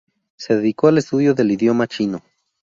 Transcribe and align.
Se 0.35 0.55
dedicó 0.55 0.87
al 0.87 0.97
estudio 0.97 1.35
del 1.35 1.51
idioma 1.51 1.85
chino. 1.85 2.23